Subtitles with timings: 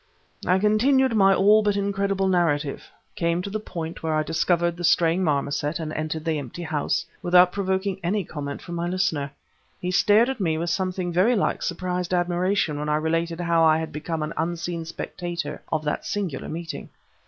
[0.47, 4.83] I continued my all but incredible narrative; came to the point where I discovered the
[4.83, 9.29] straying marmoset and entered the empty house, without provoking any comment from my listener.
[9.79, 13.77] He stared at me with something very like surprised admiration when I related how I
[13.77, 16.89] had become an unseen spectator of that singular meeting.